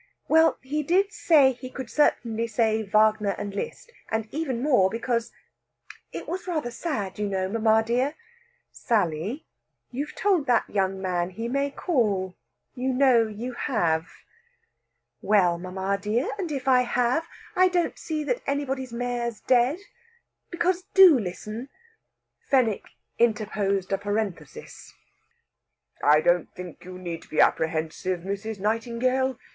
[0.27, 5.31] "Well, he said he could certainly say Wagner and Liszt, and even more, because
[6.11, 8.15] it was rather sad, you know, mamma dear"
[8.87, 9.45] "Sally,
[9.91, 12.33] you've told that young man he may call;
[12.73, 14.07] you know you have!"
[15.21, 19.77] "Well, mamma dear, and if I have, I don't see that anybody's mare's dead.
[20.49, 21.69] Because, do listen!"
[22.49, 22.87] Fenwick
[23.19, 24.95] interposed a parenthesis.
[26.03, 28.59] "I don't think you need to be apprehensive, Mrs.
[28.59, 29.37] Nightingale.